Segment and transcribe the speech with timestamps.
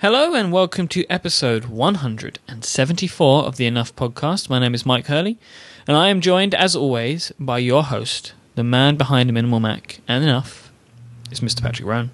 [0.00, 4.48] Hello and welcome to episode 174 of the Enough podcast.
[4.48, 5.38] My name is Myke Hurley,
[5.86, 10.24] and I am joined, as always, by your host, the man behind Minimal Mac and
[10.24, 10.72] Enough.
[11.30, 11.60] It's Mr.
[11.60, 12.12] Patrick Rhone.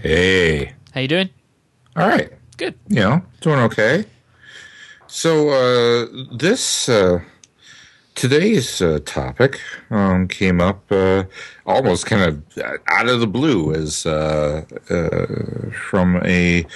[0.00, 0.74] Hey.
[0.92, 1.30] How you doing?
[1.96, 2.30] All right.
[2.58, 2.74] Good.
[2.88, 4.04] You know, doing okay.
[5.06, 6.06] So uh,
[6.36, 7.20] this uh,
[8.18, 9.60] today's uh, topic
[9.90, 11.22] um, came up uh,
[11.66, 12.58] almost kind of
[12.88, 16.66] out of the blue as uh, uh, from a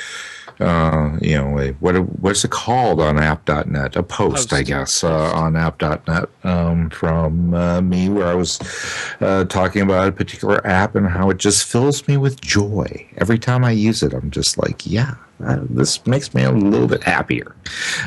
[0.60, 4.52] uh, you know a, what what's it called on app.net a post, Post.
[4.52, 8.60] I guess uh, on app.net um, from uh, me where I was
[9.20, 13.38] uh, talking about a particular app and how it just fills me with joy every
[13.40, 14.14] time I use it.
[14.14, 17.56] I'm just like, yeah, uh, this makes me a little bit happier.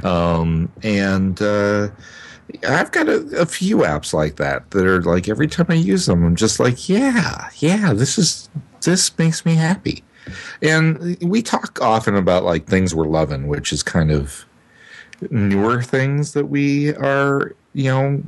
[0.04, 1.90] Um, and uh,
[2.64, 6.06] I've got a, a few apps like that that are like every time I use
[6.06, 8.50] them, I'm just like, yeah, yeah, this is
[8.82, 10.04] this makes me happy.
[10.62, 14.46] And we talk often about like things we're loving, which is kind of
[15.30, 18.24] newer things that we are, you know,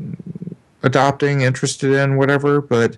[0.84, 2.62] adopting, interested in, whatever.
[2.62, 2.97] But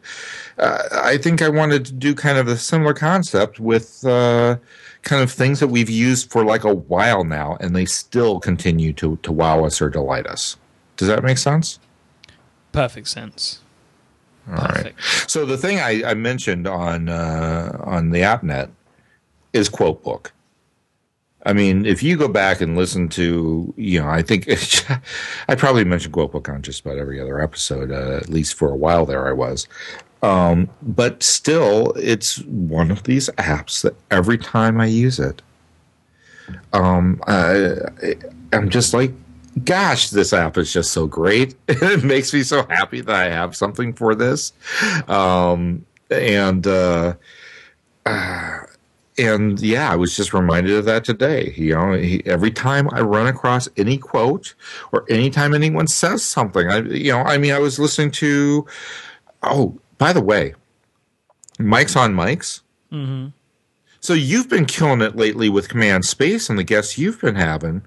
[0.58, 4.58] uh, I think I wanted to do kind of a similar concept with uh,
[5.04, 8.94] kind of things that we've used for like a while now, and they still continue
[8.94, 10.58] to to wow us or delight us.
[11.00, 11.80] Does that make sense?
[12.74, 13.62] Perfect sense.
[14.50, 14.74] All right.
[14.74, 15.32] Perfect.
[15.32, 18.70] So the thing I, I mentioned on uh, on the AppNet
[19.54, 20.34] is Quotebook.
[21.46, 24.50] I mean, if you go back and listen to, you know, I think
[25.48, 28.76] I probably mentioned Quotebook on just about every other episode, uh, at least for a
[28.76, 29.26] while there.
[29.26, 29.70] I was,
[30.22, 35.42] um, but still, it's one of these apps that every time I use it,
[36.74, 37.76] um, I,
[38.52, 39.14] I'm just like,
[39.64, 41.56] gosh, this app is just so great.
[41.68, 44.54] it makes me so happy that I have something for this.
[45.08, 47.14] Um, and, uh,
[48.06, 48.60] uh,
[49.18, 51.54] and yeah, I was just reminded of that today.
[51.58, 54.56] You know, he, every time I run across any quote
[54.92, 58.66] or anytime anyone says something, I, you know, I mean, I was listening to,
[59.44, 60.54] oh, by the way,
[61.60, 62.62] Mikes On Mics.
[62.90, 63.28] hmm
[64.00, 67.84] So you've been killing it lately with Command Space and the guests you've been having.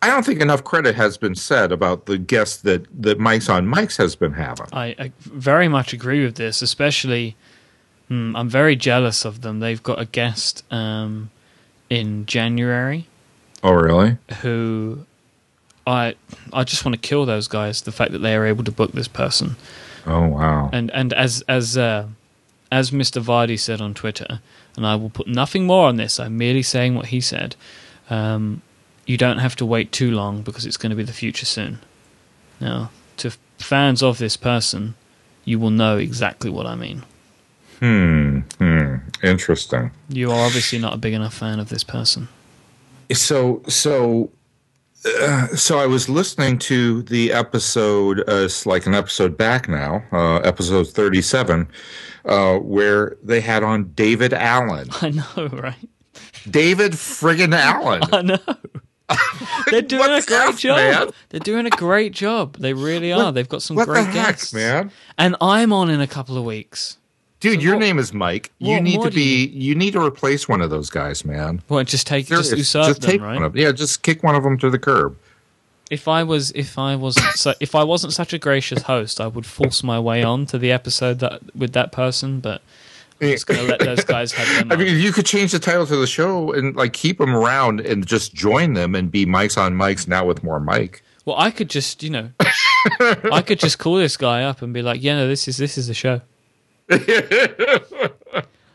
[0.00, 3.66] I don't think enough credit has been said about the guests that that Mikes On
[3.66, 4.66] Mics has been having.
[4.72, 7.36] I, I very much agree with this, especially.
[8.08, 9.60] Hmm, I'm very jealous of them.
[9.60, 11.30] They've got a guest um,
[11.90, 13.06] in January
[13.62, 14.16] Oh, really?
[14.40, 15.04] who
[15.86, 16.14] I
[16.52, 17.82] I just want to kill those guys.
[17.82, 19.56] The fact that they are able to book this person,
[20.06, 20.70] Oh, wow.
[20.72, 22.06] and and as as uh,
[22.70, 23.20] as Mr.
[23.20, 24.40] Vardy said on Twitter,
[24.76, 26.18] and I will put nothing more on this.
[26.20, 27.56] I'm merely saying what he said.
[28.08, 28.62] Um,
[29.08, 31.78] you don't have to wait too long because it's going to be the future soon.
[32.60, 34.94] Now, to fans of this person,
[35.46, 37.04] you will know exactly what I mean.
[37.80, 38.40] Hmm.
[38.58, 38.96] Hmm.
[39.22, 39.92] Interesting.
[40.10, 42.28] You are obviously not a big enough fan of this person.
[43.12, 44.30] So so.
[45.22, 50.02] Uh, so I was listening to the episode, uh, it's like an episode back now,
[50.10, 51.68] uh, episode thirty-seven,
[52.24, 54.88] uh, where they had on David Allen.
[55.00, 55.88] I know, right?
[56.50, 58.02] David friggin' Allen.
[58.12, 58.38] I know.
[59.70, 60.76] They're doing a great up, job.
[60.76, 61.10] man?
[61.30, 62.56] They're doing a great job.
[62.58, 63.24] They really are.
[63.26, 64.90] What- They've got some great heck, guests, man?
[65.16, 66.98] And I'm on in a couple of weeks.
[67.40, 68.50] Dude, So your what- name is Mike.
[68.58, 69.46] You what need more to be.
[69.46, 71.62] You need to replace one of those guys, man.
[71.68, 72.74] Well, just take just Serious.
[72.74, 73.34] usurp Just them, right?
[73.34, 73.72] one of yeah.
[73.72, 75.16] Just kick one of them to the curb.
[75.90, 79.26] If I was, if I wasn't, so, if I wasn't such a gracious host, I
[79.26, 82.40] would force my way on to the episode that with that person.
[82.40, 82.60] But
[83.20, 84.66] just gonna let those guys have.
[84.72, 87.80] I mean, you could change the title to the show and like keep them around
[87.80, 91.02] and just join them and be mics on mics now with more Mike.
[91.24, 92.30] well, I could just, you know,
[93.30, 95.76] I could just call this guy up and be like, "Yeah, no, this is this
[95.76, 96.20] is the show,"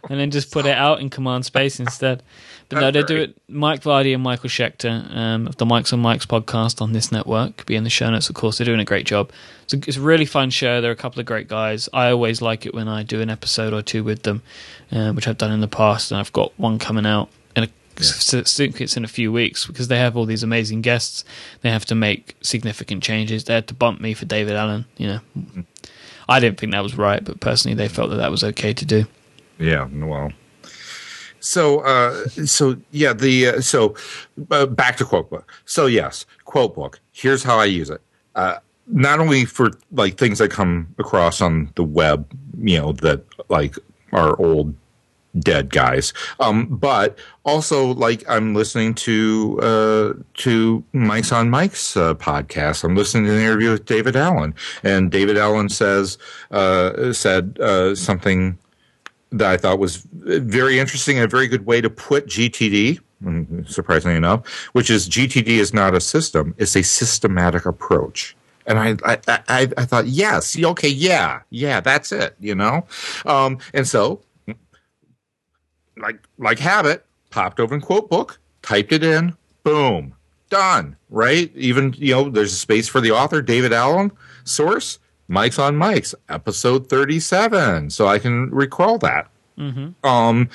[0.10, 2.24] and then just put it out in command space instead.
[2.70, 3.38] But no, they do it.
[3.48, 7.66] Mike Vardy and Michael Schechter um, of the Mikes On Mics podcast on this network.
[7.66, 8.58] Be in the show notes, of course.
[8.58, 9.32] They're doing a great job.
[9.64, 10.82] It's a, it's a really fun show.
[10.82, 11.88] They're a couple of great guys.
[11.94, 14.42] I always like it when I do an episode or two with them,
[14.92, 17.70] uh, which I've done in the past, and I've got one coming out in a
[17.98, 21.24] s- s- think it's in a few weeks because they have all these amazing guests.
[21.62, 23.44] They have to make significant changes.
[23.46, 24.86] They had to bump me for David Allen.
[24.98, 25.20] You know,
[26.28, 28.86] I didn't think that was right, but personally, they felt that that was okay to
[28.86, 29.06] do.
[29.60, 30.32] Yeah, well.
[31.40, 33.96] So, uh, so yeah, the uh, so
[34.50, 35.52] uh, back to Quotebook.
[35.66, 37.02] So yes, Quotebook.
[37.12, 38.02] Here's how I use it.
[38.34, 42.26] Uh, not only for like things I come across on the web,
[42.58, 43.76] you know, that like
[44.14, 44.74] are old
[45.40, 52.14] dead guys, um, but also like I'm listening to uh, to Mikes On Mics uh,
[52.14, 52.84] podcast.
[52.84, 54.54] I'm listening to an interview with David Allen,
[54.84, 56.18] and David Allen says
[56.52, 58.58] uh, said uh, something
[59.34, 63.00] that I thought was very interesting and a very good way to put GTD.
[63.68, 68.36] surprisingly enough, which is GTD is not a system; it's a systematic approach.
[68.66, 72.86] And I, I, I, I thought, yes, okay, yeah, yeah, that's it, you know.
[73.26, 74.22] Um, and so,
[75.98, 80.14] like, like habit, popped open Quotebook, typed it in, boom,
[80.50, 80.96] done.
[81.10, 81.52] Right?
[81.56, 84.12] Even you know, there's a space for the author, David Allen.
[84.46, 87.90] Source, Mikes On Mics, episode 37.
[87.90, 89.28] So I can recall that.
[89.58, 90.06] Mm-hmm.
[90.06, 90.50] Um,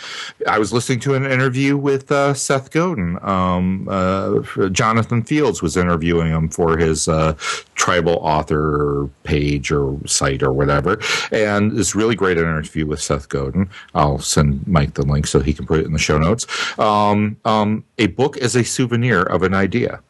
[0.46, 3.18] I was listening to an interview with uh, Seth Godin.
[3.22, 7.34] Um, uh, Jonathan Fields was interviewing him for his uh,
[7.74, 10.98] tribal author page or site or whatever,
[11.30, 13.70] and this really great interview with Seth Godin.
[13.94, 16.46] I'll send Mike the link so he can put it in the show notes.
[16.78, 20.00] Um, um, a book is a souvenir of an idea.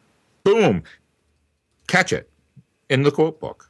[0.43, 0.83] Boom,
[1.87, 2.27] catch it
[2.89, 3.68] in the Quotebook.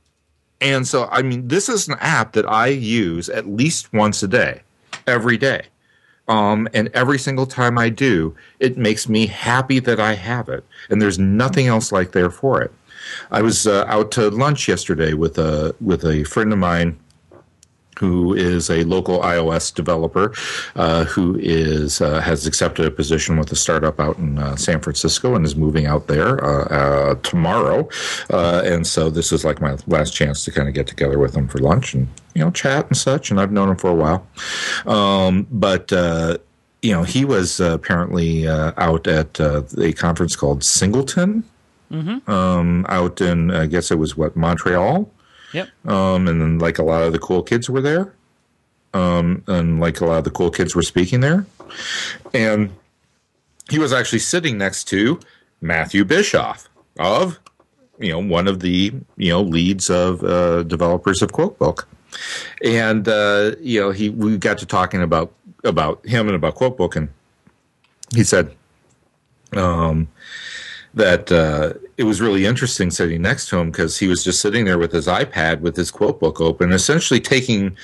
[0.61, 4.27] And so, I mean, this is an app that I use at least once a
[4.27, 4.61] day
[5.07, 5.63] every day.
[6.27, 10.63] Um, and every single time I do, it makes me happy that I have it.
[10.89, 12.71] And there's nothing else like there for it.
[13.31, 16.99] I was uh, out to lunch yesterday with a with a friend of mine
[17.97, 20.33] who is a local iOS developer
[20.75, 24.79] uh, who is uh, has accepted a position with a startup out in uh, San
[24.79, 27.87] Francisco and is moving out there uh, uh, tomorrow.
[28.29, 31.35] Uh, and so this is like my last chance to kind of get together with
[31.35, 33.31] him for lunch and you know chat and such.
[33.31, 34.25] And I've known him for a while,
[34.85, 35.91] um, but.
[36.81, 41.43] you know, he was apparently out at a conference called Singleton,
[41.91, 42.31] mm-hmm.
[42.31, 45.11] um, out in I guess it was what Montreal,
[45.53, 45.69] Yep.
[45.87, 48.13] Um, and then like a lot of the cool kids were there.
[48.93, 51.45] Um, and like a lot of the cool kids were speaking there.
[52.33, 52.71] And
[53.69, 55.19] he was actually sitting next to
[55.61, 56.67] Matthew Bischoff
[56.97, 57.39] of,
[57.99, 61.85] you know, one of the, you know, leads of uh, developers of QuoteBook.
[62.63, 66.95] And, uh, you know, he, we got to talking about, about him and about QuoteBook.
[66.95, 67.09] And
[68.15, 68.55] he said,
[69.53, 70.07] um,
[70.93, 74.63] that uh, it was really interesting sitting next to him because he was just sitting
[74.63, 77.75] there with his iPad with his Quotebook open, essentially taking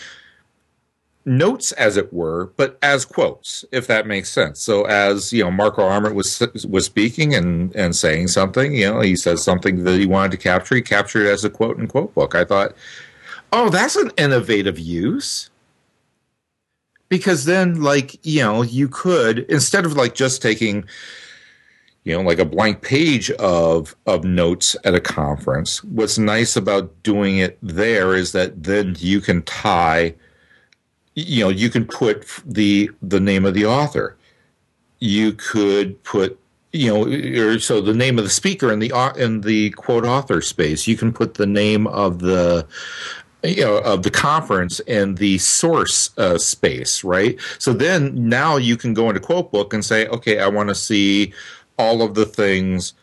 [1.26, 4.62] notes, as it were, but as quotes, if that makes sense.
[4.62, 9.02] So, as you know, Marco Arment was was speaking and and saying something, you know,
[9.02, 10.76] he says something that he wanted to capture.
[10.76, 12.36] He captured it as a quote in Quotebook.
[12.36, 12.74] I thought,
[13.52, 15.50] oh, that's an innovative use
[17.10, 20.86] because then, like, you know, you could instead of like just taking
[22.06, 25.84] you know, like a blank page of of notes at a conference.
[25.84, 30.14] What's nice about doing it there is that then you can tie,
[31.16, 34.16] you know, you can put the the name of the author.
[35.00, 36.40] You could put,
[36.72, 40.42] you know, or so the name of the speaker in the in the quote author
[40.42, 40.88] space.
[40.88, 42.68] You can put the name of the
[43.44, 48.76] you know of the conference and the source uh, space right so then now you
[48.76, 51.32] can go into Quotebook and say okay i want to see
[51.78, 52.94] all of the things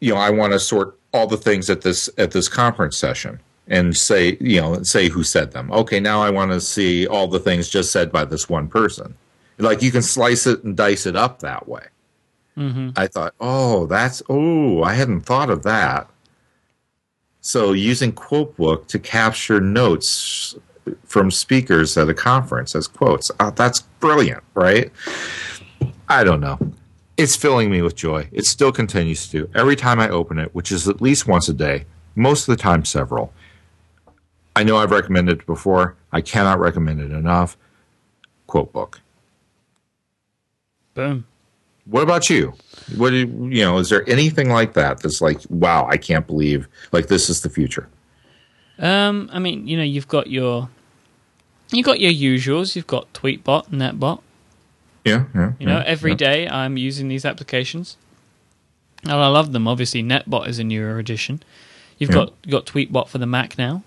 [0.00, 3.38] you know i want to sort all the things at this at this conference session
[3.68, 5.70] and say you know say who said them.
[5.72, 9.14] Okay now i want to see all the things just said by this one person.
[9.56, 11.86] Like you can slice it and dice it up that way.
[12.56, 12.90] Mm-hmm.
[12.94, 16.10] i thought oh that's oh i hadn't thought of that.
[17.40, 20.54] So using quotebook to capture notes
[21.04, 23.30] from speakers at a conference as quotes.
[23.40, 24.90] Oh, that's brilliant right?
[26.08, 26.58] I don't know
[27.16, 28.28] it's filling me with joy.
[28.32, 29.48] It still continues to.
[29.54, 32.62] Every time I open it, which is at least once a day, most of the
[32.62, 33.32] time several.
[34.56, 35.96] I know I've recommended it before.
[36.12, 37.56] I cannot recommend it enough.
[38.46, 39.00] Quotebook.
[40.94, 41.26] Boom.
[41.86, 42.54] What about you?
[42.96, 43.78] What do you, you know?
[43.78, 47.50] Is there anything like that that's like, wow, I can't believe like this is the
[47.50, 47.88] future?
[48.78, 50.68] Um, I mean, you know, you've got your
[51.70, 52.74] you've got your usuals.
[52.74, 54.20] You've got Tweetbot, and NetBot.
[55.04, 55.52] Yeah, yeah.
[55.58, 56.16] You know, yeah, every yeah.
[56.16, 57.96] day I'm using these applications,
[59.02, 59.68] and I love them.
[59.68, 61.42] Obviously, NetBot is a newer addition.
[61.98, 62.14] You've Yeah.
[62.26, 63.82] got got Tweetbot for the Mac now,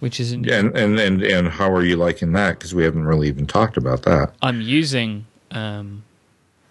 [0.00, 2.58] which is Yeah, and, and and and how are you liking that?
[2.58, 4.32] Because we haven't really even talked about that.
[4.42, 5.26] I'm using.
[5.50, 6.02] Um,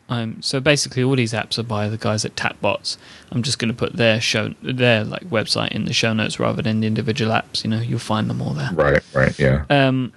[0.09, 2.97] I'm so basically all these apps are by the guys at Tapbots.
[3.31, 6.61] I'm just going to put their show their like website in the show notes rather
[6.61, 7.63] than the individual apps.
[7.63, 8.69] You know, you'll find them all there.
[8.73, 9.63] Right, right, yeah.
[9.69, 10.11] Um,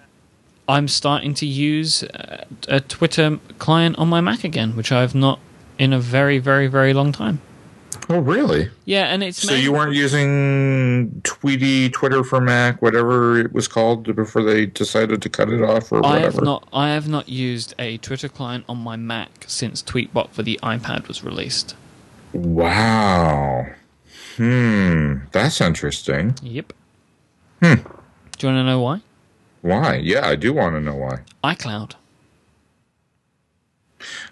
[0.69, 5.39] I'm starting to use uh, a Twitter client on my Mac again, which I've not
[5.79, 7.41] in a very, very, very long time.
[8.09, 8.71] Oh, really?
[8.85, 14.15] Yeah, and it's So you weren't using Tweetie, Twitter for Mac, whatever it was called,
[14.15, 16.25] before they decided to cut it off, or I whatever.
[16.37, 16.69] have not.
[16.73, 21.09] I have not used a Twitter client on my Mac since Tweetbot for the iPad
[21.09, 21.75] was released.
[22.33, 23.67] Wow.
[24.37, 25.17] Hmm.
[25.33, 26.35] That's interesting.
[26.43, 26.73] Yep.
[27.63, 27.75] Hmm.
[27.75, 29.01] Do you want to know why?
[29.67, 29.97] Why?
[29.97, 31.21] Yeah, I do want to know why.
[31.43, 31.95] iCloud.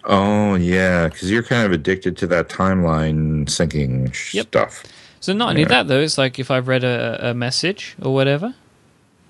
[0.05, 4.47] Oh yeah, because you're kind of addicted to that timeline syncing Yep.
[4.47, 4.85] stuff.
[5.21, 5.69] So not only Yeah.
[5.69, 8.55] that though, it's like if I've read a, a message or whatever,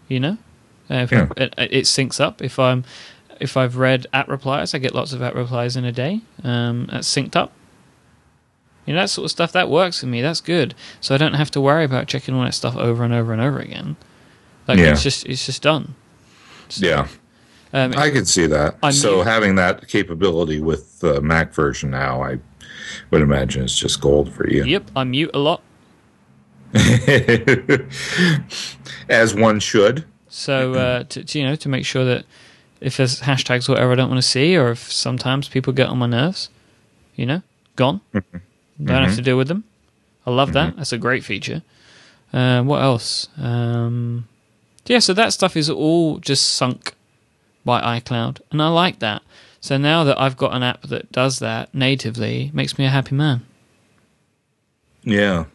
[0.09, 0.37] you know,
[0.91, 1.29] uh, Yeah.
[1.37, 2.43] it, it syncs up.
[2.43, 2.85] If I'm
[3.41, 6.21] if I've read at replies, I get lots of at replies in a day.
[6.43, 7.53] Um, that's synced up.
[8.87, 10.21] You know that sort of stuff that works for me.
[10.21, 10.75] That's good.
[11.01, 13.41] So I don't have to worry about checking all that stuff over and over and
[13.41, 13.97] over again.
[14.69, 14.93] Like Yeah.
[14.93, 15.95] it's just it's just done.
[16.77, 17.07] Yeah,
[17.73, 18.77] Um, I could see that.
[18.83, 22.39] I'm so having that capability with the Mac version now, I
[23.11, 24.65] would imagine it's just gold for you.
[24.65, 25.61] yep, I mute a lot.
[29.09, 30.05] As one should.
[30.29, 32.25] So uh, to, to you know to make sure that
[32.81, 35.89] if there's hashtags or whatever I don't want to see, or if sometimes people get
[35.89, 36.49] on my nerves,
[37.15, 37.43] you know,
[37.77, 38.01] gone.
[38.83, 39.63] Don't have to deal with them.
[40.27, 40.77] I love that.
[40.77, 41.63] That's a great feature.
[42.33, 43.29] Uh, what else?
[43.39, 44.27] Um,
[44.87, 46.95] yeah, so that stuff is all just sunk
[47.65, 49.23] by iCloud, and I like that.
[49.61, 53.15] So now that I've got an app that does that natively, makes me a happy
[53.15, 53.47] man.
[55.03, 55.47] Yeah.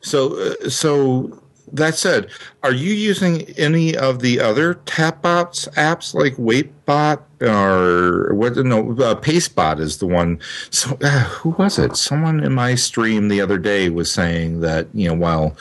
[0.00, 1.42] So, uh, so
[1.72, 2.30] that said,
[2.62, 8.56] are you using any of the other Tapbots apps like Weightbot or what?
[8.56, 10.38] No, uh, PasteBot is the one.
[10.70, 11.96] So, uh, who was it?
[11.96, 15.56] Someone in my stream the other day was saying that you know, while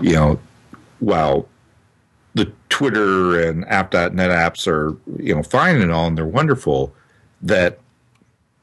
[0.00, 0.38] you know,
[1.00, 1.48] while
[2.34, 6.94] the Twitter and App.net apps are you know fine and all, and they're wonderful,
[7.42, 7.78] that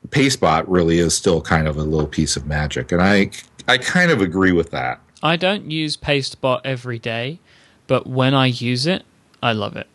[0.10, 3.32] PasteBot really is still kind of a little piece of magic, and I
[3.68, 5.00] I kind of agree with that.
[5.22, 7.40] I don't use PasteBot every day,
[7.88, 9.04] but when I use it,
[9.42, 9.88] I love it.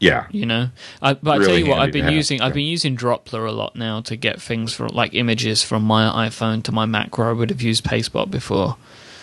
[0.00, 0.68] Yeah, you know
[1.02, 3.50] I, but i tell you what i've been have, using i've been using Droplr a
[3.50, 7.26] lot now to get things from like images from my iphone to my mac where
[7.30, 8.76] i would have used pastebot before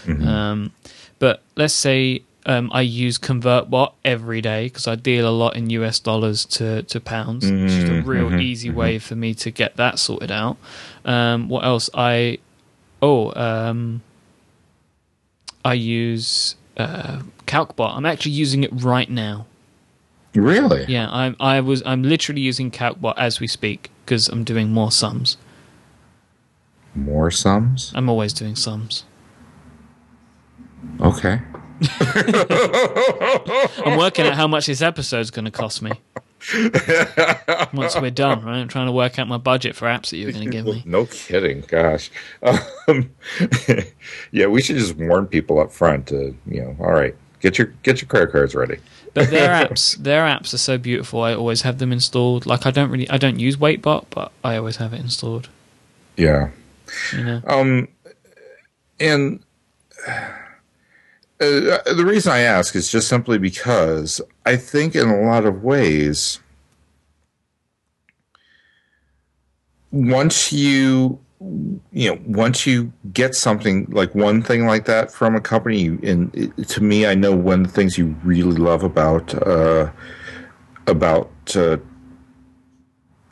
[0.06, 0.28] Mm-hmm.
[0.28, 0.72] um,
[1.20, 5.70] but let's say um, i use convertbot every day because i deal a lot in
[5.70, 9.52] us dollars to, to pounds it's just a Mm-hmm, real easy way for me to
[9.52, 10.58] get that sorted out
[11.06, 12.38] um, what else i
[13.02, 14.02] oh um,
[15.64, 19.46] i use uh, calcbot i'm actually using it right now
[20.34, 20.86] really.
[20.88, 24.92] yeah, I'm I was I'm literally using CalcBot as we speak because I'm doing more
[24.92, 25.38] sums.
[26.94, 27.92] More sums.
[27.96, 29.06] I'm always doing sums.
[31.00, 31.42] Okay.
[33.86, 35.92] I'm working out how much this episode's going to cost me.
[37.74, 38.58] Once we're done, right?
[38.60, 40.84] I'm trying to work out my budget for apps that you're going to give me.
[40.86, 41.62] No kidding.
[41.68, 42.12] Gosh.
[42.88, 43.10] Um,
[44.32, 46.76] yeah, we should just warn people up front to you know.
[46.80, 48.78] All right, get your get your credit cards ready.
[49.16, 51.22] But their apps, their apps are so beautiful.
[51.24, 52.46] I always have them installed.
[52.46, 55.50] Like I don't really, I don't use Weightbot, but I always have it installed.
[56.16, 56.50] Yeah.
[57.12, 57.88] You know, Um,
[59.00, 59.40] and
[61.42, 65.64] uh, the reason I ask is just simply because I think in a lot of
[65.64, 66.40] ways,
[69.92, 71.20] once you
[71.92, 76.68] you know once you get something like one thing like that from a company it,
[76.68, 79.90] to me i know one of the things you really love about uh
[80.88, 81.78] about uh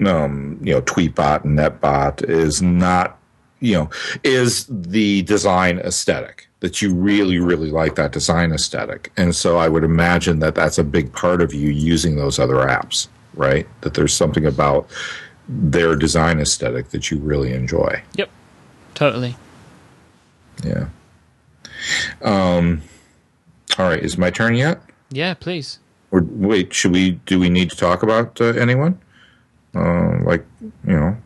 [0.06, 3.18] um you know tweetbot and netbot is not
[3.62, 3.90] you know
[4.24, 9.12] is the design aesthetic that you really really like that design aesthetic.
[9.18, 12.56] And so i would imagine that that's a big part of you using those other
[12.56, 13.68] apps right?
[13.82, 14.88] That there's something about
[15.48, 18.02] their design aesthetic that you really enjoy.
[18.16, 18.30] Yep,
[18.94, 19.36] totally.
[20.64, 20.88] yeah.
[22.22, 22.82] Um
[23.78, 24.04] all right.
[24.04, 24.82] Is my turn yet?
[25.10, 25.80] Yeah, please.
[26.12, 29.00] or wait should we do we need to talk about uh, anyone?
[29.76, 30.46] Uh, like
[30.88, 31.18] you know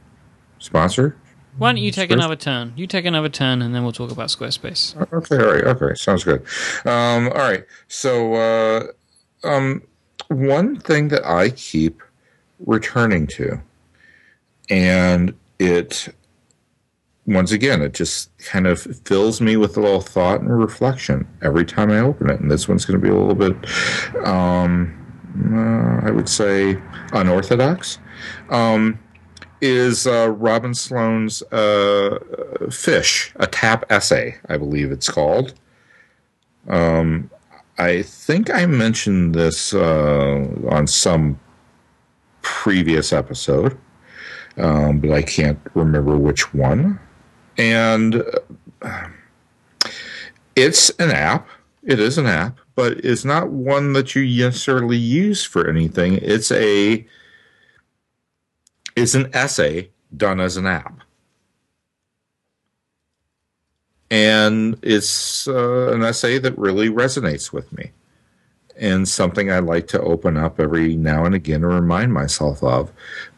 [0.60, 1.16] sponsor
[1.58, 2.14] Why don't you take Squarespace?
[2.14, 2.74] another turn?
[2.76, 4.96] You take another turn, and then we'll talk about Squarespace.
[5.12, 6.46] Okay, all right, okay, sounds good.
[6.86, 8.84] Um, all right, so uh,
[9.44, 9.82] um,
[10.30, 12.02] one thing that I keep
[12.60, 13.62] returning to,
[14.70, 16.10] and it
[17.28, 21.66] once again, it just kind of fills me with a little thought and reflection every
[21.66, 22.40] time I open it.
[22.40, 24.96] And this one's going to be a little bit, um,
[25.54, 28.00] uh, I would say, unorthodox.
[28.50, 28.98] Um,
[29.62, 32.20] is uh, Robin Sloan's uh,
[32.70, 35.54] Fish, a tap essay, I believe it's called.
[36.68, 37.30] Um,
[37.78, 41.40] I think I mentioned this uh, on some
[42.42, 43.78] previous episode,
[44.58, 47.00] um, but I can't remember which one.
[47.58, 48.24] And
[48.82, 49.08] uh,
[50.56, 51.48] it's an app.
[51.84, 56.20] It is an app, but it's not one that you necessarily use for anything.
[56.22, 57.06] It's a
[58.98, 61.02] it's an essay done as an app.
[64.10, 67.92] And it's uh, an essay that really resonates with me
[68.80, 72.92] and something I like to open up every now and again to remind myself of.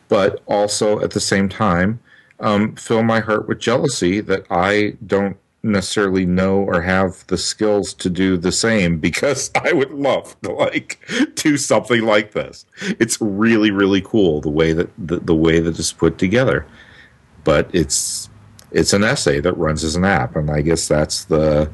[0.08, 2.00] but also at the same time
[2.40, 7.94] um, fill my heart with jealousy that I don't necessarily know or have the skills
[7.94, 11.00] to do the same because I would love to like
[11.36, 12.66] do something like this.
[12.82, 16.66] It's really really cool the way that the, the way that it's put together.
[17.44, 18.30] But it's
[18.72, 21.70] it's an essay that runs as an app and I guess that's the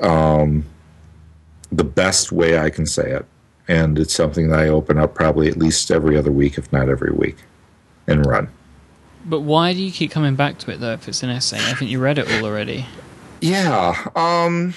[0.00, 0.64] um
[1.70, 3.26] the best way I can say it.
[3.68, 6.88] And it's something that I open up probably at least every other week if not
[6.88, 7.36] every week
[8.06, 8.48] and run.
[9.28, 10.92] But why do you keep coming back to it though?
[10.92, 12.86] If it's an essay, I think you read it all already.
[13.40, 13.94] Yeah.
[14.16, 14.74] Um.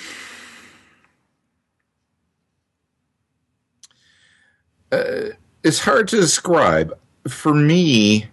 [4.91, 5.29] Uh,
[5.63, 6.97] it's hard to describe.
[7.27, 8.27] For me,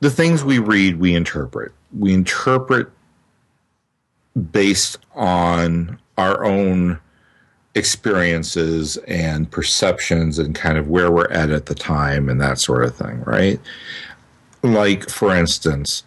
[0.00, 1.72] the things we read, we interpret.
[1.96, 2.90] We interpret
[4.52, 7.00] based on our own
[7.76, 12.82] experiences and perceptions and kind of where we're at at the time and that sort
[12.84, 13.60] of thing, right?
[14.62, 16.02] Like, for instance,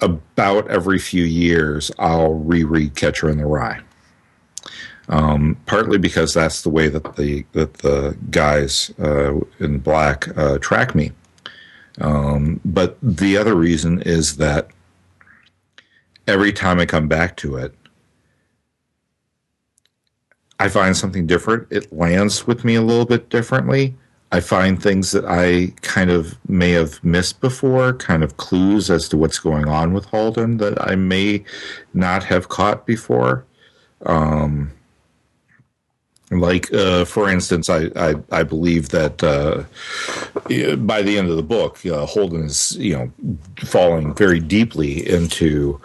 [0.00, 3.80] about every few years, I'll reread Catcher in the Rye.
[5.08, 10.58] Um, partly because that's the way that the that the guys uh, in black uh,
[10.58, 11.12] track me,
[12.02, 14.68] um, but the other reason is that
[16.26, 17.74] every time I come back to it,
[20.58, 21.68] I find something different.
[21.70, 23.94] It lands with me a little bit differently.
[24.30, 29.08] I find things that I kind of may have missed before, kind of clues as
[29.08, 31.44] to what's going on with Holden that I may
[31.94, 33.46] not have caught before.
[34.04, 34.72] Um,
[36.30, 39.64] like, uh, for instance, I, I, I believe that uh,
[40.76, 43.12] by the end of the book, uh, Holden is, you know,
[43.64, 45.80] falling very deeply into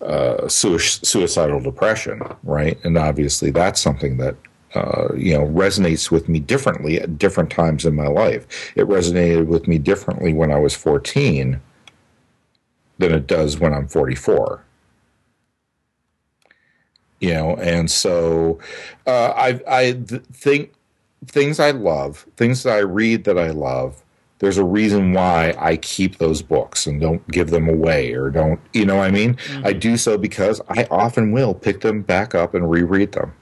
[0.00, 2.78] uh, suicidal depression, right?
[2.84, 4.36] And obviously, that's something that
[4.74, 8.72] uh, you know resonates with me differently at different times in my life.
[8.76, 11.60] It resonated with me differently when I was 14
[12.98, 14.64] than it does when I'm 44.
[17.20, 18.58] You know, and so
[19.06, 20.72] uh, I I th- think
[21.26, 24.02] things I love, things that I read that I love,
[24.40, 28.58] there's a reason why I keep those books and don't give them away or don't,
[28.72, 29.34] you know what I mean?
[29.34, 29.66] Mm-hmm.
[29.66, 33.34] I do so because I often will pick them back up and reread them.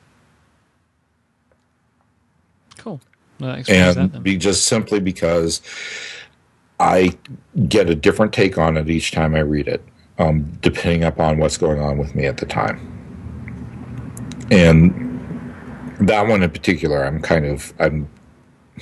[2.76, 3.00] Cool.
[3.38, 5.62] Well, and be just simply because
[6.80, 7.16] I
[7.68, 9.84] get a different take on it each time I read it,
[10.18, 12.94] um, depending upon what's going on with me at the time.
[14.50, 15.04] And
[16.00, 18.08] that one in particular, I'm kind of I'm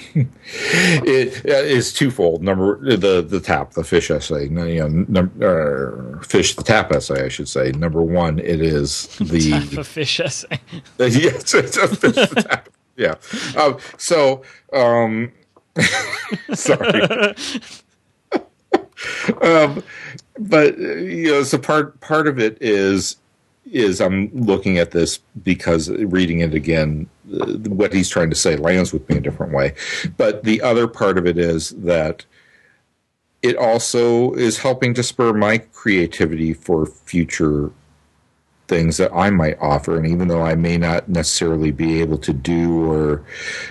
[0.14, 2.42] it is twofold.
[2.42, 7.24] Number the the tap, the fish essay, you know, num, uh, fish the tap essay,
[7.24, 7.72] I should say.
[7.72, 10.60] Number one, it is the tap a fish essay.
[10.98, 12.68] yes, it's a fish tap.
[12.96, 13.14] Yeah.
[13.56, 15.32] Um, so, um,
[16.54, 17.34] sorry.
[19.42, 19.82] um,
[20.38, 23.16] but you know, so part part of it is
[23.70, 28.92] is I'm looking at this because reading it again, what he's trying to say lands
[28.92, 29.74] with me a different way.
[30.16, 32.24] But the other part of it is that
[33.42, 37.70] it also is helping to spur my creativity for future
[38.68, 39.96] things that I might offer.
[39.96, 43.24] And even though I may not necessarily be able to do or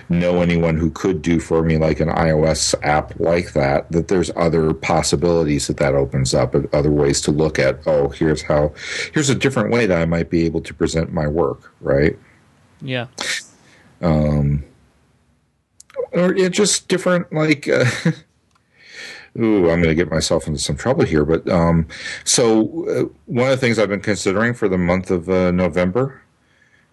[0.08, 4.30] know anyone who could do for me like an iOS app like that, that there's
[4.36, 8.72] other possibilities that that opens up, other ways to look at, oh, here's how,
[9.12, 12.18] here's a different way that I might be able to present my work, right?
[12.86, 13.06] Yeah.
[14.00, 14.64] Um,
[16.12, 17.84] or it just different, like, uh,
[19.38, 21.24] ooh, I'm going to get myself into some trouble here.
[21.24, 21.86] But um,
[22.24, 26.22] so uh, one of the things I've been considering for the month of uh, November,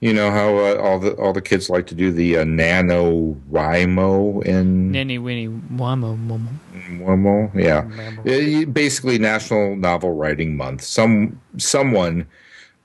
[0.04, 3.38] you know how uh, all the all the kids like to do the uh, nano
[3.50, 6.50] rimo in nanny winnie wamo momo
[7.00, 7.90] wamo yeah
[8.26, 10.82] it, basically National Novel Writing Month.
[10.84, 12.28] Some someone,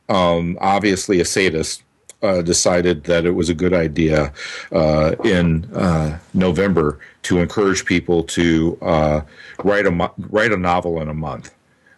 [0.09, 1.83] um, obviously a sadist,
[2.23, 4.33] uh, decided that it was a good idea
[4.73, 9.21] uh, in uh, November to encourage people to uh,
[9.65, 11.55] write a write a novel in a month.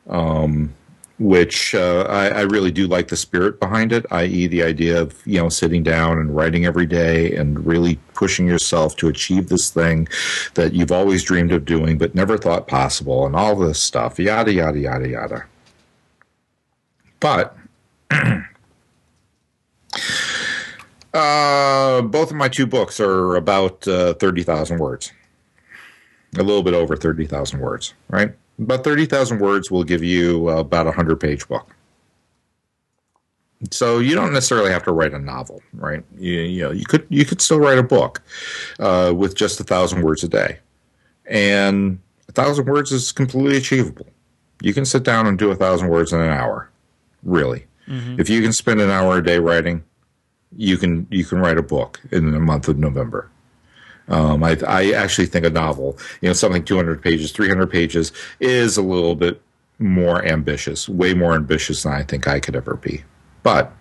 [0.08, 0.74] Um,
[1.20, 5.14] which uh, I, I, really do like the spirit behind it, i.e., the idea of
[5.26, 9.68] you know sitting down and writing every day and really pushing yourself to achieve this
[9.68, 10.08] thing
[10.54, 14.50] that you've always dreamed of doing but never thought possible, and all this stuff, yada
[14.50, 15.44] yada yada yada.
[17.20, 17.54] But
[21.12, 25.12] uh, both of my two books are about uh, thirty thousand words
[26.38, 28.34] a little bit over 30,000 words, right?
[28.58, 31.74] About 30,000 words will give you about a 100 page book.
[33.70, 36.02] So you don't necessarily have to write a novel, right?
[36.18, 38.22] You, you know, you could you could still write a book
[38.78, 40.60] uh, with just a thousand words a day,
[41.26, 44.06] and a thousand words is completely achievable.
[44.62, 46.70] You can sit down and do a thousand words in an hour,
[47.22, 47.66] really.
[47.86, 48.18] Mm-hmm.
[48.18, 49.84] If you can spend an hour a day writing,
[50.56, 53.30] you can you can write a book in the month of November.
[54.08, 58.10] Um, I, I actually think a novel, you know, something 200 pages, 300 pages,
[58.40, 59.40] is a little bit
[59.78, 63.04] more ambitious, way more ambitious than I think I could ever be.
[63.44, 63.72] But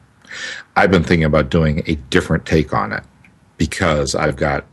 [0.76, 3.04] I've been thinking about doing a different take on it
[3.58, 4.66] because I've got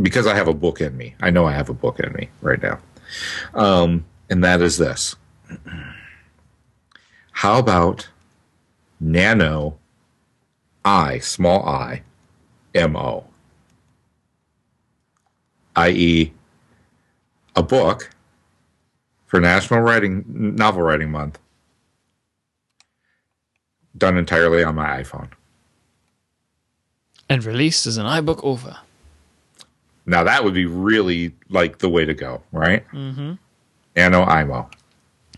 [0.00, 1.14] because I have a book in me.
[1.20, 2.78] I know I have a book in me right now,
[3.54, 5.14] um, and that is this.
[7.32, 8.08] How about
[8.98, 9.78] nano
[10.86, 12.02] I, small i,
[12.72, 13.24] M O,
[15.74, 16.32] i.e.,
[17.56, 18.10] a book
[19.26, 21.40] for National Writing Novel Writing Month
[23.98, 25.30] done entirely on my iPhone.
[27.28, 28.76] And released as an iBook author.
[30.06, 32.88] Now that would be really like the way to go, right?
[32.92, 33.32] Mm-hmm.
[33.96, 34.70] Nano IMO.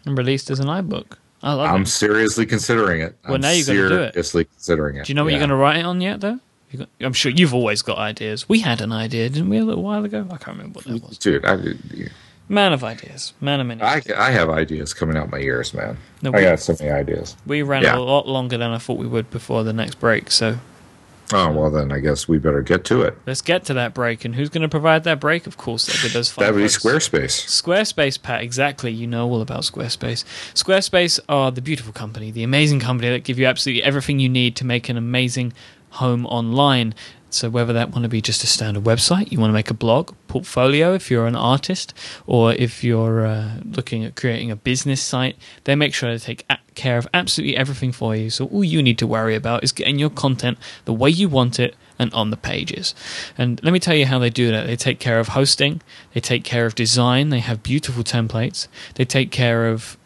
[0.04, 1.16] And released as an iBook.
[1.42, 1.88] I love I'm it.
[1.88, 3.16] seriously considering it.
[3.24, 4.12] Well, I'm now you're gonna do it.
[4.14, 5.04] Seriously considering it.
[5.06, 5.38] Do you know what Yeah.
[5.38, 6.40] you're going to write it on yet, though?
[6.76, 8.48] Got, I'm sure you've always got ideas.
[8.48, 10.26] We had an idea, didn't we, a little while ago?
[10.30, 11.16] I can't remember what that was.
[11.18, 11.56] Dude, I,
[12.50, 13.32] Man of ideas.
[13.40, 13.80] Man of many.
[13.82, 15.96] I, I have ideas coming out my ears, man.
[16.22, 17.36] No, I we- got so many ideas.
[17.46, 17.96] we ran Yeah.
[17.96, 20.58] a lot longer than I thought we would before the next break, so
[21.32, 23.16] Oh well, then I guess we better get to it.
[23.26, 24.24] let's get to that break.
[24.24, 25.46] And who's going to provide that break?
[25.46, 26.64] Of course, that'd be those That would be.
[26.64, 27.46] Squarespace.
[27.46, 28.92] Squarespace, Pat, exactly.
[28.92, 30.24] You know all about Squarespace.
[30.54, 34.56] Squarespace are the beautiful company, the amazing company that give you absolutely everything you need
[34.56, 35.52] to make an amazing
[35.90, 36.94] home online.
[37.30, 39.74] So whether that want to be just a standard website, you want to make a
[39.74, 41.92] blog, portfolio if you're an artist,
[42.26, 46.46] or if you're uh, looking at creating a business site, they make sure to take
[46.74, 48.30] care of absolutely everything for you.
[48.30, 51.58] So all you need to worry about is getting your content the way you want
[51.58, 52.94] it and on the pages.
[53.36, 54.66] And let me tell you how they do that.
[54.66, 55.82] They take care of hosting,
[56.14, 59.98] they take care of design, they have beautiful templates, they take care of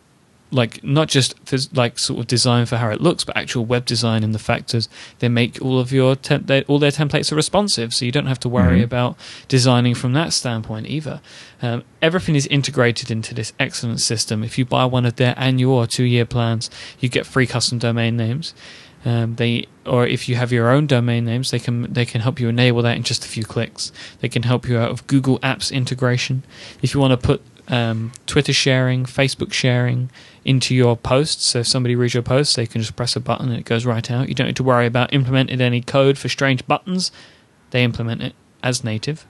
[0.52, 1.34] like not just
[1.74, 4.88] like sort of design for how it looks, but actual web design and the factors.
[5.18, 8.26] They make all of your tem- they, all their templates are responsive, so you don't
[8.26, 8.84] have to worry Mhm.
[8.84, 9.16] about
[9.48, 11.20] designing from that standpoint either.
[11.62, 14.44] Um, everything is integrated into this excellent system.
[14.44, 17.78] If you buy one of their annual or two year plans, you get free custom
[17.78, 18.54] domain names.
[19.04, 22.38] Um, they or if you have your own domain names, they can they can help
[22.38, 23.90] you enable that in just a few clicks.
[24.20, 26.44] They can help you out of Google Apps integration.
[26.82, 30.10] If you want to put um, Twitter sharing, Facebook sharing
[30.44, 33.48] into your posts, so if somebody reads your post, they can just press a button
[33.48, 34.28] and it goes right out.
[34.28, 37.12] You don't need to worry about implementing any code for strange buttons.
[37.70, 39.26] They implement it as native.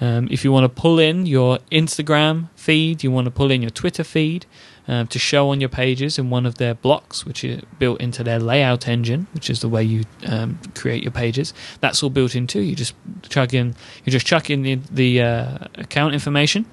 [0.00, 3.60] Um, if you want to pull in your Instagram feed, you want to pull in
[3.60, 4.46] your Twitter feed
[4.88, 8.24] um, to show on your pages in one of their blocks, which is built into
[8.24, 11.52] their layout engine, which is the way you um, create your pages.
[11.80, 12.62] That's all built in too.
[12.62, 12.94] You just
[13.28, 16.64] chug in, you just chuck in the, the uh, account information.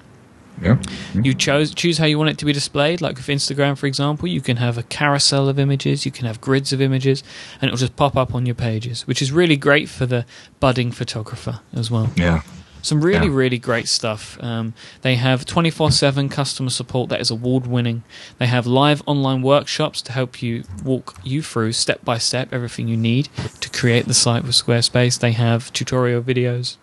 [0.62, 0.76] Yeah.
[1.14, 3.00] You chose choose how you want it to be displayed.
[3.00, 6.40] Like with Instagram, for example, you can have a carousel of images, you can have
[6.40, 7.22] grids of images,
[7.60, 10.24] and it'll just pop up on your pages, which is really great for the
[10.60, 12.10] budding photographer as well.
[12.16, 12.42] Yeah.
[12.80, 13.34] Some really, Yeah.
[13.34, 14.38] really great stuff.
[14.40, 18.04] Um, they have 24 7 customer support that is award winning.
[18.38, 22.86] They have live online workshops to help you walk you through step by step everything
[22.86, 23.28] you need
[23.60, 25.18] to create the site with Squarespace.
[25.18, 26.76] They have tutorial videos.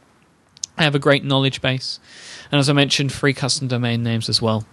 [0.77, 1.99] They have a great knowledge base.
[2.51, 4.65] And as I mentioned, free custom domain names as well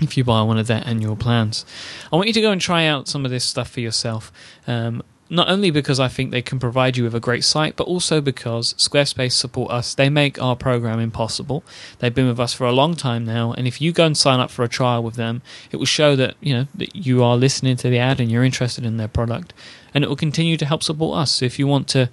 [0.00, 1.64] if you buy one of their annual plans.
[2.12, 4.32] I want you to go and try out some of this stuff for yourself.
[4.66, 7.86] Um, not only because I think they can provide you with a great site, but
[7.86, 9.94] also because Squarespace support us.
[9.94, 11.62] They make our programming possible.
[11.98, 14.40] They've been with us for a long time now, and if you go and sign
[14.40, 17.36] up for a trial with them, it will show that you know that you are
[17.36, 19.52] listening to the ad and you're interested in their product,
[19.92, 21.32] and it will continue to help support us.
[21.32, 22.08] So if you want to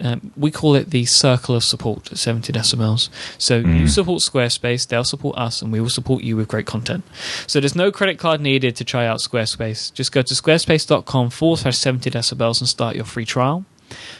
[0.00, 3.08] um, we call it the circle of support at 70 decibels.
[3.38, 7.04] So you support Squarespace, they'll support us, and we will support you with great content.
[7.46, 9.92] So there's no credit card needed to try out Squarespace.
[9.92, 13.64] Just go to squarespace.com forward slash 70 decibels and start your free trial.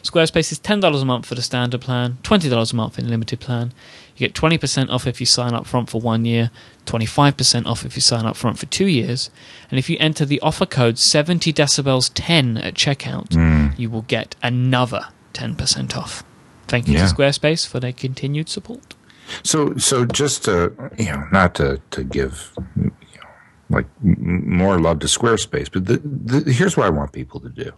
[0.02, 3.40] Squarespace is $10 a month for the standard plan, $20 a month in the limited
[3.40, 3.72] plan.
[4.16, 6.50] You get 20% off if you sign up front for one year,
[6.86, 9.28] 25% off if you sign up front for two years.
[9.70, 14.36] And if you enter the offer code 70 decibels 10 at checkout, you will get
[14.42, 16.22] another 10% off.
[16.68, 17.06] Thank you Yeah.
[17.06, 18.94] to Squarespace for their continued support.
[19.42, 23.28] So, so just to you know, not to to give you know,
[23.70, 27.72] like more love to Squarespace, but the, the, here's what I want people to do.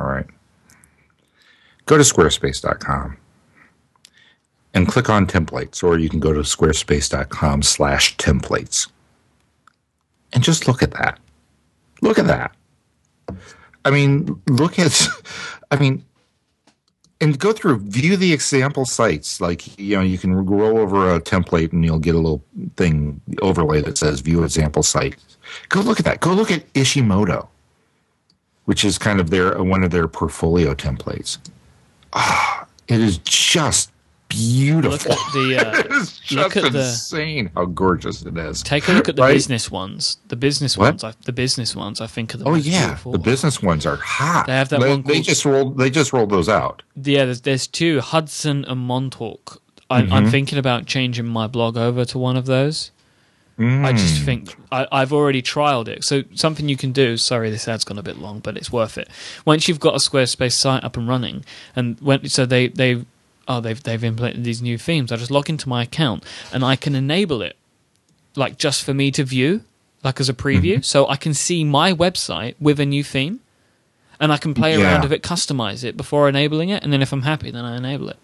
[0.00, 0.26] All right,
[1.86, 3.18] go to squarespace.com
[4.72, 8.88] and click on templates, or you can go to squarespace.com/templates
[10.32, 11.18] and just look at that.
[12.02, 12.52] Look at that.
[13.84, 15.06] I mean, look at,
[15.70, 16.02] I mean,
[17.20, 19.40] and go through, view the example sites.
[19.40, 22.44] Like, you know, you can roll over a template and you'll get a little
[22.76, 25.16] thing, overlay that says view example site.
[25.68, 26.20] Go look at that.
[26.20, 27.48] Go look at Ishimoto,
[28.64, 31.38] which is kind of their, one of their portfolio templates.
[32.12, 33.90] Ah, it is just
[34.34, 34.90] beautiful.
[34.92, 38.62] Look at the uh, it's just at the insane how gorgeous it is.
[38.62, 39.32] take a look at the Right?
[39.34, 40.18] business ones.
[40.28, 40.86] The business What?
[40.94, 43.12] ones, I, the business ones, I think are the Oh yeah, beautiful.
[43.12, 44.46] the business ones are hot.
[44.46, 45.78] They have that they, one They just rolled.
[45.78, 46.82] They just rolled those out.
[47.02, 49.60] Yeah, there's there's two Hudson and Montauk.
[49.90, 50.12] I, Mm-hmm.
[50.12, 52.90] I'm thinking about changing my blog over to one of those.
[53.56, 54.24] I just Mm.
[54.24, 56.02] think I, I've already trialed it.
[56.02, 57.16] So something you can do.
[57.16, 59.08] Sorry, this ad's gone a bit long, but it's worth it.
[59.44, 61.44] Once you've got a Squarespace site up and running,
[61.76, 63.04] and when so they they
[63.48, 65.12] oh they've they've implemented these new themes.
[65.12, 67.56] I just log into my account and I can enable it,
[68.36, 69.62] like just for me to view,
[70.02, 70.82] like as a preview, Mm-hmm.
[70.82, 73.40] so I can see my website with a new theme,
[74.20, 77.12] and I can play around with it, customize it before enabling it, and then if
[77.12, 78.16] I'm happy, then I enable it.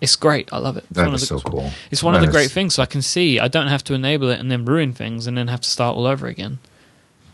[0.00, 0.52] It's great.
[0.52, 0.84] I love it.
[0.90, 1.70] It's That one is of the, so cool.
[1.90, 2.74] It's one of That the great is- things.
[2.74, 3.40] So I can see.
[3.40, 5.96] I don't have to enable it and then ruin things and then have to start
[5.96, 6.58] all over again.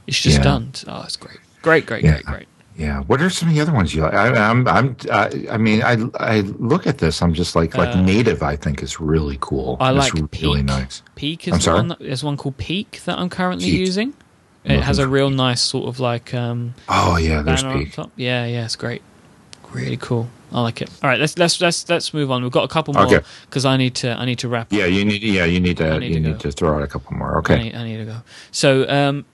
[0.07, 0.45] It's just Yeah.
[0.45, 0.73] done.
[0.87, 1.39] Oh, it's great.
[1.61, 2.13] Great, great, Yeah.
[2.23, 2.47] great, great.
[2.77, 3.01] Yeah.
[3.01, 4.15] What are some of the other ones you like?
[4.15, 4.67] I, I'm.
[4.67, 4.97] I'm.
[5.11, 5.97] I, I mean, I.
[6.19, 7.21] I look at this.
[7.23, 8.43] I'm just like like Uh, native.
[8.43, 9.77] I think is really cool.
[9.81, 10.29] I It's like really
[10.61, 10.65] Peak.
[10.65, 11.03] nice.
[11.15, 11.77] Peak is I'm sorry?
[11.77, 11.89] one.
[11.89, 13.79] That, there's one called Peak that I'm currently Peak.
[13.81, 14.15] using.
[14.65, 17.97] It has a real nice sort of like um, Oh yeah, there's Peak.
[18.17, 19.03] Yeah, yeah, it's great.
[19.73, 20.29] Really cool.
[20.53, 20.91] I like it.
[21.03, 22.43] All right, let's let's let's let's move on.
[22.43, 23.21] We've got a couple more Okay.
[23.47, 24.67] because I need to I need to wrap.
[24.67, 24.73] up.
[24.73, 25.23] Yeah, you need.
[25.23, 25.99] Yeah, you need to.
[25.99, 27.37] Need you to need to throw out a couple more.
[27.37, 27.63] I Okay.
[27.65, 28.17] need, I need to go.
[28.51, 29.25] So, um,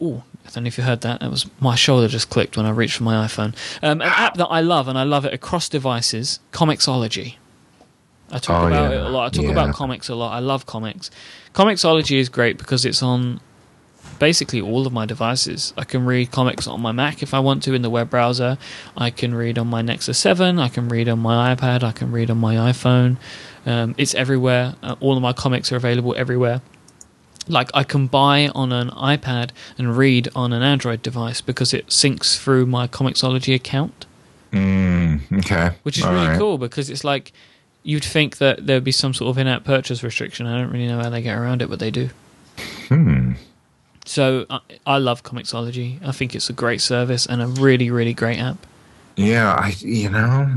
[0.00, 1.20] oh, I don't know if you heard that.
[1.20, 3.54] That was my shoulder just clicked when I reached for my iPhone.
[3.82, 7.36] Um, an app that I love and I love it across devices, Comixology.
[8.30, 8.98] I talk Oh, about yeah.
[8.98, 9.26] it a lot.
[9.26, 9.50] I talk Yeah.
[9.52, 10.32] about comics a lot.
[10.34, 11.10] I love comics.
[11.54, 13.40] Comixology is great because it's on
[14.18, 15.72] basically all of my devices.
[15.76, 18.58] I can read comics on my Mac if I want to in the web browser.
[18.96, 20.58] I can read on my Nexus 7.
[20.58, 21.82] I can read on my iPad.
[21.82, 23.16] I can read on my iPhone.
[23.66, 24.74] Um, it's everywhere.
[24.82, 26.60] Uh, all of my comics are available everywhere.
[27.48, 31.88] Like I can buy on an iPad and read on an Android device because it
[31.88, 34.06] syncs through my Comixology account,
[34.52, 35.72] Mm, okay.
[35.82, 36.38] which is All really right.
[36.38, 37.32] cool because it's like
[37.82, 40.46] you'd think that there'd be some sort of in-app purchase restriction.
[40.46, 42.08] I don't really know how they get around it, but they do.
[42.88, 43.32] Hmm.
[44.06, 45.98] So I, I love Comixology.
[46.06, 48.58] I think it's a great service and a really, really great app.
[49.16, 50.48] Yeah, I you know,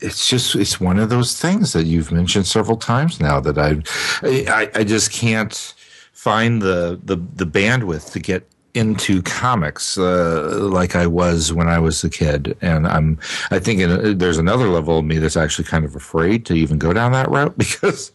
[0.00, 3.82] it's just it's one of those things that you've mentioned several times now that I
[4.22, 5.74] I, I just can't
[6.12, 11.78] find the, the the bandwidth to get into comics uh, like I was when I
[11.78, 13.18] was a kid, and I'm
[13.50, 16.78] I think in, there's another level of me that's actually kind of afraid to even
[16.78, 18.12] go down that route because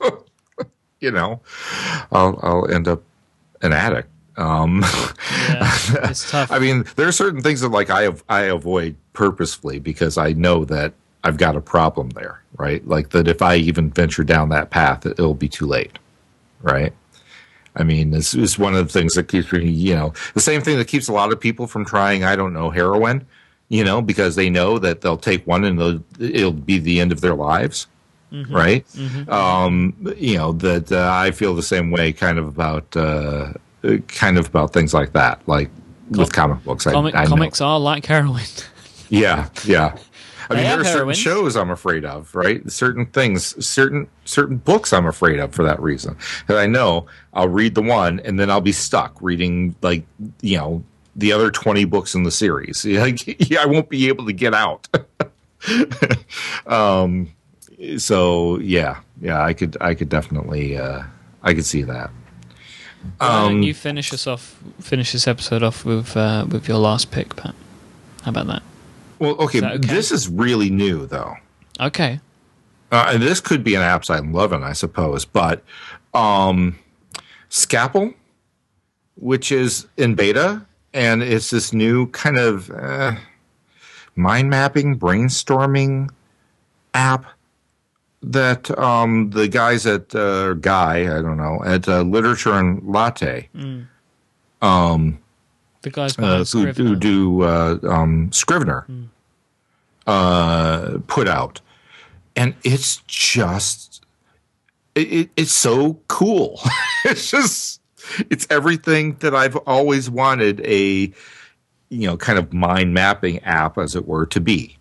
[1.00, 1.42] you know
[2.12, 3.04] I'll I'll end up
[3.62, 4.10] an addict.
[4.38, 4.84] Um,
[5.50, 5.72] Yeah,
[6.10, 6.52] it's tough.
[6.52, 10.66] I mean, there are certain things that like I I avoid purposefully because I know
[10.66, 12.86] that I've got a problem there, right?
[12.88, 16.00] Like that if I even venture down that path, it'll be too late,
[16.62, 16.94] right?
[17.78, 20.62] I mean, this is one of the things that keeps me, you know, the same
[20.62, 23.26] thing that keeps a lot of people from trying, I don't know, heroin,
[23.70, 27.12] you know, because they know that they'll take one and they'll, it'll be the end
[27.12, 27.88] of their lives,
[28.50, 28.84] right?
[29.30, 33.54] Um, you know, that uh, I feel the same way kind of about, uh,
[34.08, 35.70] kind of about things like that, like
[36.10, 36.88] with comic books.
[36.88, 38.42] I, Comic, I comics are like heroin.
[39.10, 39.96] Yeah, yeah.
[40.50, 41.18] I mean, there are certain heroines.
[41.18, 42.70] shows I'm afraid of, right?
[42.72, 46.16] Certain things, certain certain books I'm afraid of for that reason.
[46.48, 50.06] That I know I'll read the one and then I'll be stuck reading like
[50.42, 50.84] you know
[51.16, 52.86] the other twenty books in the series.
[52.86, 54.88] Like, yeah, I won't be able to get out.
[56.68, 57.32] um,
[57.98, 61.04] so yeah, yeah, I could I could definitely uh,
[61.44, 62.10] I could see that.
[63.20, 64.58] Why don't Um, you finish us off?
[64.80, 67.56] Finish this episode off with uh, with your last pick, Pat.
[68.24, 68.64] How about that?
[69.20, 69.78] Well, okay, okay?
[69.78, 71.36] this is really new though.
[71.80, 72.20] Okay.
[72.92, 75.64] uh, and this could be an apps I'm loving, I suppose, but
[76.14, 76.78] um,
[77.50, 78.14] Scapple,
[79.16, 83.14] which is in beta, and it's this new kind of uh,
[84.16, 86.10] mind mapping, brainstorming
[86.94, 87.26] app
[88.24, 93.48] that um, the guys at uh, Guy, I don't know, at uh, Literature and Latte,
[94.62, 95.20] um,
[95.88, 98.86] The guys uh, who, do uh, um, Scrivener
[100.06, 101.62] uh, put out,
[102.36, 104.04] and it's just
[104.96, 106.60] it, it, it's so cool.
[107.06, 107.80] it's just
[108.30, 111.14] it's everything that I've always wanted a
[111.88, 114.78] you know kind of mind mapping app, as it were, to be.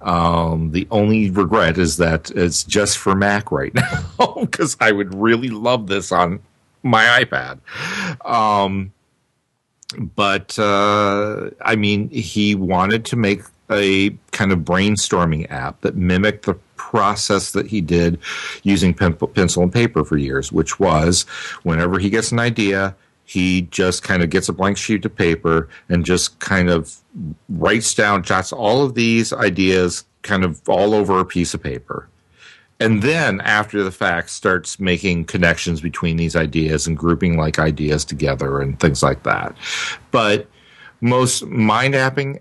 [0.00, 3.74] Um, the only regret is that it's just for Mac right
[4.18, 6.40] now because I would really love this on
[6.82, 7.58] my iPad.
[8.24, 8.92] Um,
[9.98, 16.46] but uh, I mean, he wanted to make a kind of brainstorming app that mimicked
[16.46, 18.18] the process that he did
[18.62, 21.22] using pen, pencil and paper for years, which was
[21.64, 25.68] whenever he gets an idea, he just kind of gets a blank sheet of paper
[25.88, 26.96] and just kind of
[27.48, 32.08] writes down, jots all of these ideas kind of all over a piece of paper.
[32.78, 38.04] And then after the fact starts making connections between these ideas and grouping like ideas
[38.04, 39.56] together and things like that.
[40.10, 40.46] But
[41.00, 42.40] most mind mapping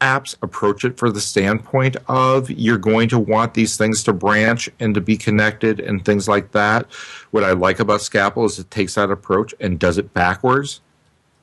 [0.00, 4.68] apps approach it for the standpoint of you're going to want these things to branch
[4.80, 6.90] and to be connected and things like that.
[7.30, 10.80] What I like about Scapple is it takes that approach and does it backwards,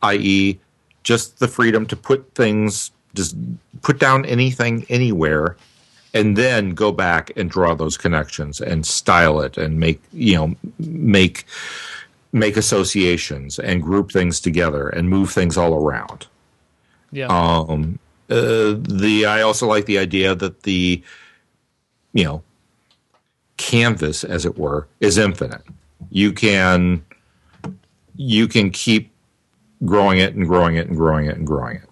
[0.02, 0.60] i.e.,
[1.04, 3.36] just the freedom to put things, just
[3.82, 5.56] put down anything anywhere
[6.17, 10.56] and then go back and draw those connections and style it and make you know
[10.80, 11.45] make
[12.34, 16.27] make associations and group things together and move things all around.
[17.12, 17.27] Yeah.
[17.27, 17.99] Um,
[18.30, 21.01] uh, the I also like the idea that the
[22.13, 22.43] you know
[23.58, 25.63] canvas, as it were, is infinite.
[26.10, 27.06] You can
[28.15, 29.12] you can keep
[29.86, 31.87] growing it and growing it and growing it and growing it.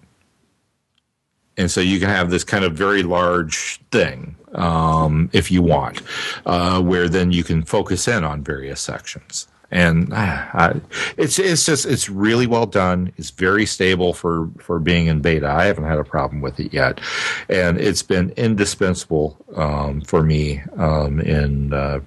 [1.56, 6.02] And so you can have this kind of very large thing um, if you want,
[6.44, 10.74] uh, where then you can focus in on various sections and uh,
[11.16, 13.12] it's it's just it's really well done.
[13.16, 15.48] It's very stable for for being in beta.
[15.48, 17.00] I haven't had a problem with it yet,
[17.48, 22.00] and it's been indispensable um, for me um, in uh,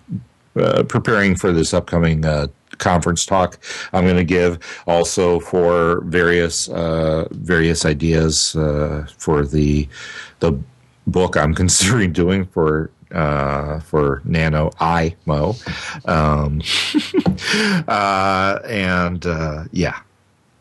[0.56, 2.48] uh, preparing for this upcoming uh,
[2.80, 3.60] conference talk
[3.94, 4.60] I'm going to give.
[4.88, 9.88] Also for various uh, various ideas uh, for the
[10.40, 10.58] the
[11.08, 16.08] book I'm considering doing for uh, for NaNoWriMo.
[16.08, 16.62] Um,
[17.88, 20.00] uh, and uh, yeah,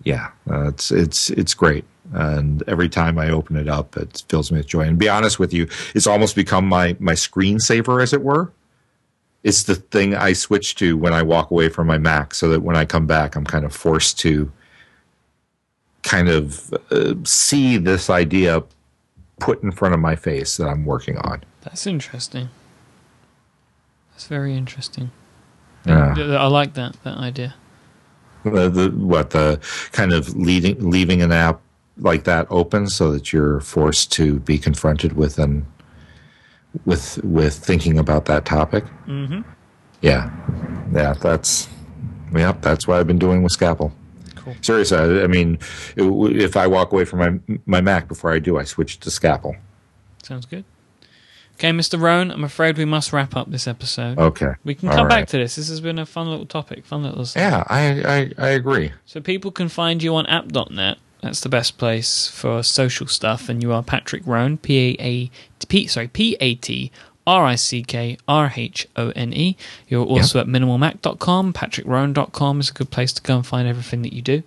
[0.04, 1.84] yeah, uh, it's it's it's great.
[2.14, 4.82] And every time I open it up, it fills me with joy.
[4.82, 8.50] And be honest with you, it's almost become my my screensaver, as it were.
[9.44, 12.60] It's the thing I switch to when I walk away from my Mac, so that
[12.60, 14.50] when I come back, I'm kind of forced to
[16.02, 18.62] kind of uh, see this idea
[19.40, 21.44] put in front of my face that I'm working on.
[21.62, 22.48] That's interesting.
[24.10, 25.10] That's very interesting.
[25.86, 26.14] Yeah.
[26.18, 27.54] I like that that idea.
[28.44, 29.60] The, the, what the
[29.92, 31.60] kind of leading, leaving an app
[31.98, 35.66] like that open so that you're forced to be confronted with an
[36.84, 38.84] with with thinking about that topic.
[39.06, 39.42] Mm-hmm.
[40.00, 40.30] Yeah,
[40.92, 41.68] yeah, that's
[42.34, 43.92] yeah, that's what I've been doing with Scapple.
[44.36, 44.54] Cool.
[44.60, 45.58] Seriously, I, I mean,
[45.96, 49.56] if I walk away from my my Mac before I do, I switch to Scapple.
[50.22, 50.64] Sounds good.
[51.58, 52.00] Okay, Mr.
[52.00, 54.16] Rhone, I'm afraid we must wrap up this episode.
[54.16, 54.52] Okay.
[54.62, 55.56] We can come back to this.
[55.56, 57.26] This has been a fun little topic, fun little.
[57.34, 58.92] Yeah, I, I, I agree.
[59.06, 60.98] So people can find you on app.net.
[61.22, 63.48] That's the best place for social stuff.
[63.48, 65.30] And you are Patrick Rhone, P A A
[65.66, 66.90] P sorry P A T
[67.26, 69.56] R I C K R H O N E.
[69.88, 70.46] You're also yep.
[70.46, 71.52] at minimalmac.com.
[71.52, 74.42] PatrickRhone.com is a good place to go and find everything that you do.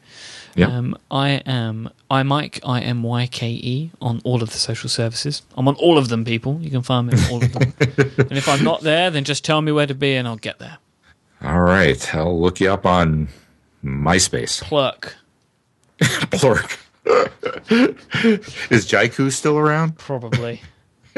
[0.55, 0.69] Yep.
[0.69, 5.43] Um, I am iMyke, I M Y K E, on all of the social services.
[5.55, 6.59] I'm on all of them, people.
[6.61, 7.73] You can find me on all of them.
[8.17, 10.59] and if I'm not there, then just tell me where to be and I'll get
[10.59, 10.77] there.
[11.43, 12.15] All right.
[12.15, 13.29] I'll look you up on
[13.83, 14.61] MySpace.
[14.61, 15.15] Plurk.
[16.31, 16.77] Plurk.
[18.69, 19.97] Is Jaiku still around?
[19.97, 20.61] Probably.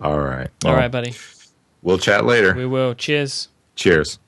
[0.00, 0.48] all right.
[0.62, 1.14] Well, all right, buddy.
[1.82, 2.54] We'll chat later.
[2.54, 2.94] We will.
[2.94, 3.48] Cheers.
[3.76, 4.18] Cheers.